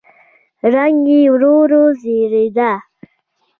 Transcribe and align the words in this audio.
رنګ 0.73 0.99
يې 1.13 1.19
ورو 1.33 1.53
ورو 1.61 1.83
زېړېده. 2.01 2.71